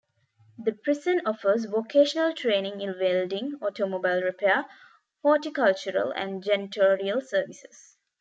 The 0.57 0.71
prison 0.71 1.21
offers 1.27 1.65
vocational 1.65 2.33
training 2.33 2.81
in 2.81 2.95
welding, 2.99 3.59
automobile 3.61 4.23
repair, 4.23 4.65
horticultural, 5.21 6.11
and 6.13 6.43
janitorial 6.43 7.21
services. 7.21 7.97